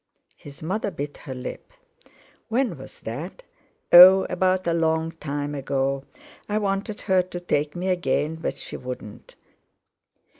His 0.35 0.63
mother 0.63 0.89
bit 0.89 1.15
her 1.27 1.35
lip. 1.35 1.73
"When 2.49 2.75
was 2.75 3.01
that?" 3.01 3.43
"Oh! 3.93 4.23
about—a 4.31 4.73
long 4.73 5.11
time 5.11 5.53
ago—I 5.53 6.57
wanted 6.57 7.01
her 7.01 7.21
to 7.21 7.39
take 7.39 7.75
me 7.75 7.87
again, 7.87 8.33
but 8.37 8.55
she 8.57 8.77
wouldn't. 8.77 9.35